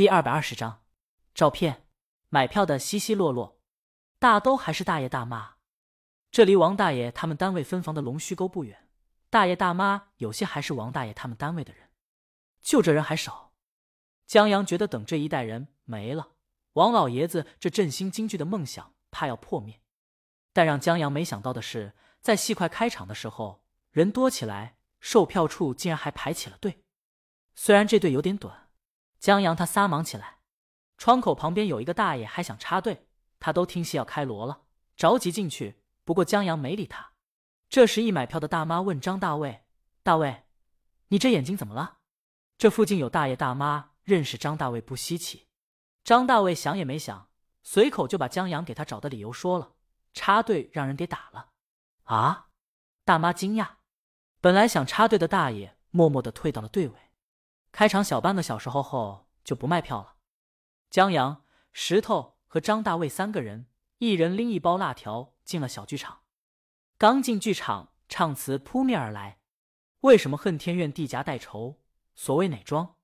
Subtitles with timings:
[0.00, 0.82] 第二百二十章，
[1.34, 1.86] 照片，
[2.30, 3.60] 买票的稀稀落落，
[4.18, 5.56] 大都还是大爷大妈。
[6.30, 8.88] 这离王大爷他们单位分房的龙须沟不远，
[9.28, 11.90] 大爷大妈有些还是王大爷他们单位的人，
[12.62, 13.52] 就这人还少。
[14.26, 16.30] 江阳觉得等这一代人没了，
[16.72, 19.82] 王老爷子这振兴京剧的梦想怕要破灭。
[20.54, 26.84] 但让江阳没想到的是，在戏快开场的时候，人多起来，售票处竟然还排起了队。
[27.54, 28.69] 虽然这队有点短。
[29.20, 30.38] 江阳他撒忙起来，
[30.96, 33.06] 窗口旁边有一个大爷还想插队，
[33.38, 34.62] 他都听戏要开锣了，
[34.96, 35.82] 着急进去。
[36.04, 37.12] 不过江阳没理他。
[37.68, 39.64] 这时一买票的大妈问张大卫
[40.02, 40.46] ：“大卫，
[41.08, 41.98] 你这眼睛怎么了？”
[42.56, 45.48] 这附近有大爷大妈认识张大卫不稀奇。
[46.02, 47.28] 张大卫想也没想，
[47.62, 49.74] 随口就把江阳给他找的理由说了
[50.14, 51.50] ：“插队让人给打了。”
[52.04, 52.48] 啊！
[53.04, 53.76] 大妈惊讶，
[54.40, 57.09] 本来想插队的大爷默默的退到了队尾。
[57.72, 60.16] 开场小半个小时后后就不卖票了。
[60.90, 63.66] 江阳、石头和张大卫三个人，
[63.98, 66.20] 一人拎一包辣条进了小剧场。
[66.98, 69.38] 刚进剧场，唱词扑面而来
[70.02, 71.80] ：“为什么恨天怨地夹带愁？
[72.14, 72.96] 所谓哪桩？”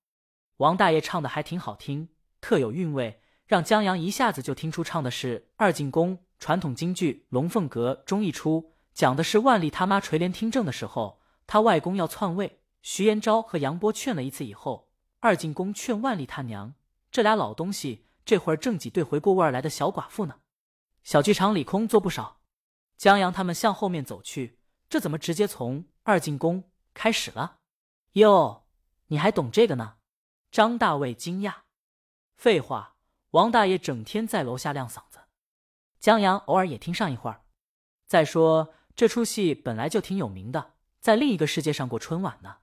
[0.59, 2.09] 王大爷唱的还挺好听，
[2.41, 12.61] 特有韵味，让江阳一下子就听出唱的是二进宫传统京剧《龙凤阁》中一出，讲的是万历他妈垂帘听政的时候，他外公要篡位。
[12.83, 16.75] 徐延昭和杨波劝了一次以后，二进宫劝万历他娘，
[17.11, 20.41] 这俩老东西这会儿正挤兑回过味儿来的小寡妇呢。
[21.03, 22.41] 小剧场里空座不少，
[22.97, 27.59] 江阳他们向后面走去，这怎么直接从二进宫开始了？
[28.13, 28.67] 哟，
[29.09, 29.97] 你还懂这个呢？
[30.51, 31.55] 张大卫惊讶。
[32.37, 32.97] 废话，
[33.31, 35.21] 王大爷整天在楼下亮嗓子，
[35.99, 37.43] 江阳偶尔也听上一会儿。
[38.07, 42.59] 再说这出戏本来就挺有名的，在另一个世界上过春晚呢。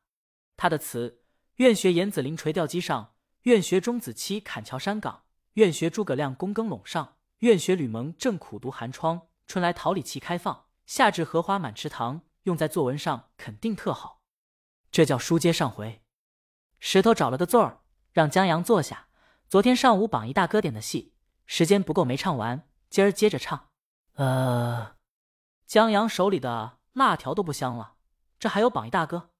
[0.64, 1.20] 他的词：
[1.56, 5.24] 愿学严子陵垂钓机上，愿学钟子期砍桥山岗，
[5.56, 9.24] 愿学诸葛亮躬耕陇上，愿学吕蒙正苦读寒窗。
[9.46, 12.22] 春来桃李齐开放，夏至荷花满池塘。
[12.44, 14.22] 用在作文上肯定特好。
[14.90, 16.02] 这叫书接上回。
[16.80, 17.82] 石头找了个座儿，
[18.14, 19.10] 让江阳坐下。
[19.50, 21.14] 昨天上午榜一大哥点的戏，
[21.46, 23.68] 时间不够没唱完，今儿接着唱。
[24.14, 24.96] 呃，
[25.66, 27.96] 江阳手里的辣条都不香了，
[28.40, 29.32] 这还有榜一大哥？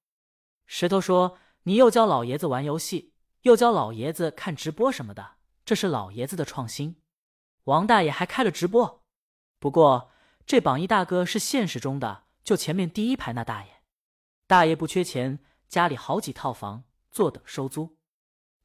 [0.76, 3.14] 石头说：“你又教老爷子玩游戏，
[3.44, 6.96] 又教老爷子看直播什么的，这是老爷子的创新。
[7.66, 9.04] 王大爷还开了直播，
[9.60, 10.10] 不过
[10.48, 13.84] 这榜一大哥是现实中的，就前面第一排那大爷。
[14.48, 15.38] 大爷不缺钱，
[15.70, 17.96] 家里好几套房，坐等收租，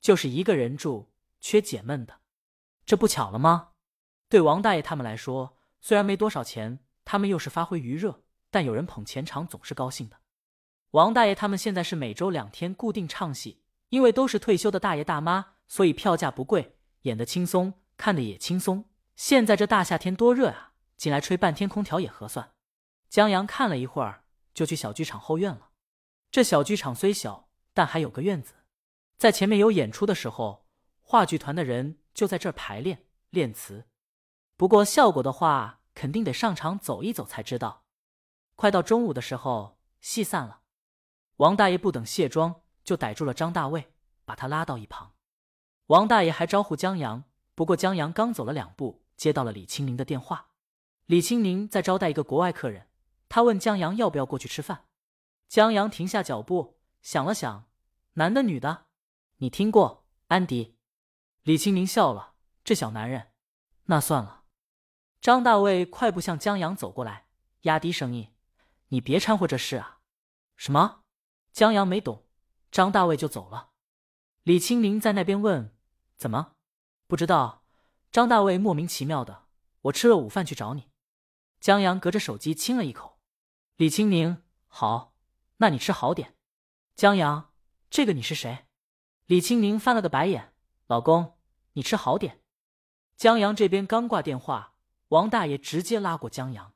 [0.00, 1.10] 就是一个人住，
[1.42, 2.20] 缺解闷的。
[2.86, 3.72] 这不巧了吗？
[4.30, 10.16] 对王大爷他们来说，虽然没多少钱，他们又是发挥余热，但有人捧钱场总是高兴的。”
[10.93, 18.87] 王大爷他们现在是每周两天固定唱戏，因为都是退休的大爷大妈，所以票价不贵，演的轻松，看的也轻松。
[19.15, 22.53] 现在这大夏天多热啊，进来吹半天空调也合算。
[23.10, 25.71] 江阳看了一会儿，就去小剧场后院了。
[26.31, 28.55] 这小剧场虽小，但还有个院子，
[29.19, 30.66] 在前面有演出的时候，
[31.03, 33.84] 话剧团的人就在这排练练词。
[34.56, 37.84] 不过效果的话，肯定得上场走一走才知道。
[38.56, 40.57] 快到中午的时候，戏散了。
[41.38, 43.93] 王大爷不等卸妆，就逮住了张大卫，
[44.25, 45.15] 把他拉到一旁。
[45.87, 50.50] 王大爷还招呼江阳，不过江阳刚走了两步，接到了李青宁的电话。
[51.06, 52.88] 李青宁在招待一个国外客人，
[53.28, 54.87] 他问江阳要不要过去吃饭。
[55.49, 57.69] 江阳停下脚步，想了想，
[58.15, 58.87] 男的女的？
[59.37, 60.76] 你听过安迪？
[61.44, 62.34] 李青宁笑了，
[62.65, 63.28] 这小男人，
[63.84, 64.43] 那算了。
[65.20, 67.28] 张大卫快步向江阳走过来，
[67.62, 68.34] 压低声音
[68.88, 70.00] ：“你别掺和这事啊！”
[70.56, 71.05] 什么？
[71.58, 72.24] 江阳没懂，
[72.70, 73.70] 张大卫就走了。
[74.44, 75.76] 李青宁在那边问
[76.16, 76.52] ：“怎么？
[77.08, 77.64] 不知道？”
[78.12, 79.46] 张大卫莫名其妙的
[79.82, 80.86] ：“我吃了午饭去找你。”
[81.58, 83.19] 江阳隔着手机亲了一口。
[83.74, 85.16] 李青宁：“好，
[85.56, 86.36] 那你吃好点。”
[86.94, 87.52] 江阳
[87.90, 88.66] ：“这个你是谁？”
[89.26, 90.54] 李青宁翻了个白眼
[90.86, 91.38] ：“老公，
[91.72, 92.40] 你吃好点。”
[93.19, 94.75] 江阳这边刚挂电话，
[95.08, 96.72] 王大爷直接拉过江阳，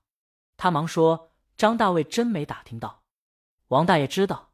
[0.56, 3.04] 他忙说：“张大卫真没打听到。”
[3.68, 4.48] 王大爷知道。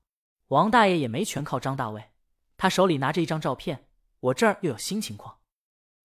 [0.49, 2.11] 王大爷也没全靠张大卫，
[2.57, 3.89] 他手里拿着一张照片，
[4.21, 5.39] 我这儿又有新情况。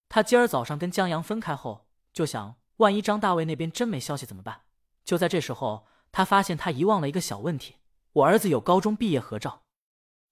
[0.10, 4.64] 他今儿早上跟江阳分开后，就想万一张大卫那边真没消息怎么办？
[5.06, 7.78] 就在这时候，他发现他遗忘了一个小问题：
[8.12, 9.64] 我儿子有高中毕业合照，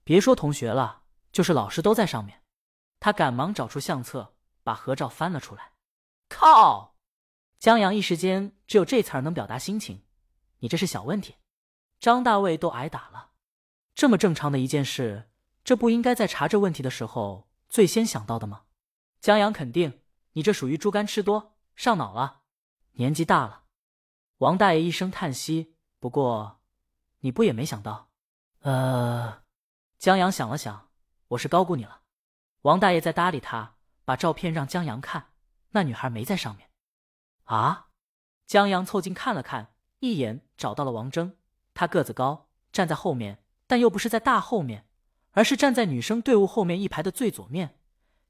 [0.04, 2.44] 别说同学了，就是老师都在上面。
[3.00, 5.72] 他赶忙找出相册，把合照翻了出来。
[6.30, 6.98] 靠！
[7.60, 10.04] 江阳一时间只有这词儿能表达心情。
[10.60, 11.38] 你这是小问题，
[12.00, 13.31] 张大卫都挨打了。
[14.02, 15.30] 这么正常的一件事，
[15.64, 18.64] 这不应该在查这问题的时候最先想到的吗？
[19.20, 20.02] 江阳肯定，
[20.32, 22.42] 你这属于猪肝吃多上脑了，
[22.94, 23.66] 年纪大了。
[24.40, 25.76] 王大爷一声叹息。
[26.00, 26.62] 不过，
[27.20, 28.10] 你不也没想到？
[28.62, 29.44] 呃，
[30.00, 30.90] 江阳想了想，
[31.28, 32.02] 我是高估你了。
[32.64, 35.28] 王大爷在搭理他，把照片让江阳看，
[35.74, 36.72] 那女孩没在上面。
[37.44, 37.90] 啊？
[38.48, 41.38] 江阳凑近看了看，一眼找到了王峥。
[41.76, 44.86] 他个子高，站在后面，但又不是在大后面，
[45.32, 47.80] 而是站在女生队伍后面一排的最左面。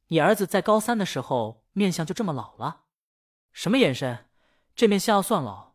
[0.09, 2.81] 你儿子在高三的时候面相就这么老了？
[3.51, 4.29] 什么眼神？
[4.75, 5.71] 这面相要算老，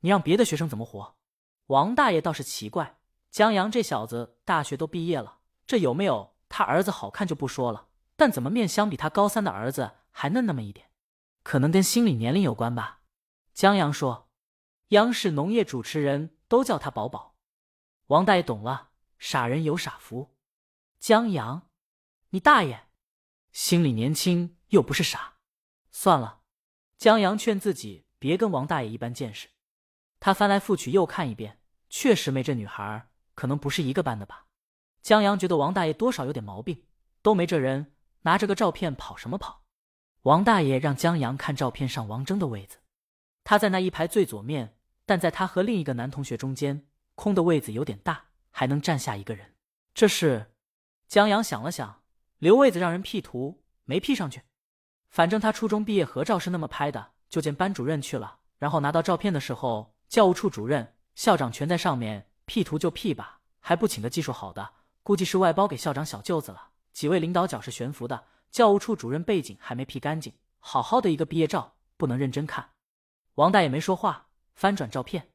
[0.00, 1.18] 你让别的学生怎么活？
[1.66, 2.96] 王大爷倒是奇怪，
[3.30, 10.86] 江阳这小子大学都毕业了，这有没有他儿子好看就不说了，但怎么面相比他高三的儿子还嫩那么一点？
[11.42, 13.00] 可能跟心理年龄有关吧。
[13.52, 14.30] 江阳说
[14.96, 17.36] ：“央视农业主持人都叫他宝宝。”
[18.08, 18.91] 王大爷懂了，
[19.24, 20.34] 傻人有傻福。
[20.98, 21.70] 江阳，
[22.30, 22.88] 你大爷，
[23.52, 25.34] 心里年轻又不是傻。
[25.92, 26.40] 算了，
[26.98, 29.48] 江阳劝自己别跟王大爷一般见识。
[30.18, 34.46] 他翻来覆去又看一遍，确实没这女孩，可能不是一个班的吧。
[35.02, 36.82] 江阳觉得王大爷多少有点毛病，
[37.22, 39.64] 都没这人，拿着个照片跑什么跑？
[40.22, 42.78] 王大爷让江阳看照片上王峥的位子，
[43.44, 44.76] 他在那一排最左面，
[45.06, 49.54] 但在他和另一个男同学中间，空的位子有点大，还能站下一个人。
[49.92, 50.52] 这是
[51.08, 52.02] 江阳想了想，
[52.38, 54.42] 留位子让人 P 图，没 P 上去。
[55.10, 59.92] 反正他初中毕业合照是那么拍的，就见班主任去了，然后拿到照片的时候。
[60.08, 66.68] 教务处主任、校长全在上面，P 图就 P 吧，还不请个技术好的，估计是外包给校长小舅子了。
[66.92, 72.72] 几位领导脚是悬浮的，教务处主任背景还没 P 干净，好好的一个毕业照不能认真看。
[73.36, 75.31] 王大爷没说话，翻转照片，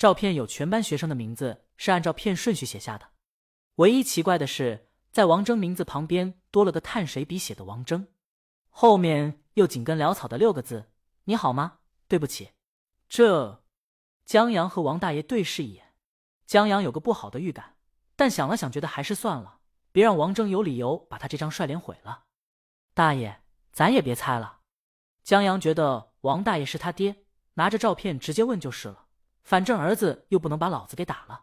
[0.00, 3.10] 照片有全班学生的名字，是按照片顺序写下的。
[3.74, 8.06] 唯一奇怪的是，在王峥名字旁边多了个碳水笔写的王峥，
[8.70, 10.90] 后面又紧跟潦草的六个字
[11.24, 11.80] ：“你好吗？
[12.08, 12.52] 对不起。”
[13.10, 13.62] 这。
[14.24, 15.92] 江阳和王大爷对视一眼，
[16.46, 17.76] 江阳有个不好的预感，
[18.16, 19.58] 但想了想，觉得还是算了，
[19.92, 22.24] 别让王峥有理由把他这张帅脸毁了。
[22.94, 24.60] 大爷，咱也别猜了。
[25.22, 28.99] 江阳觉得王大爷是他爹，拿着照片直接问就是了，
[29.42, 31.40] 反正儿子又不能把老子给打了。